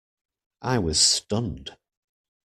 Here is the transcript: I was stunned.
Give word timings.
I 0.63 0.79
was 0.79 0.99
stunned. 0.99 1.77